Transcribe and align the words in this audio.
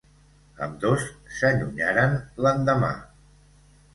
Ambdós 0.67 1.03
s'allunyaren 1.35 2.17
l'endemà. 2.45 2.91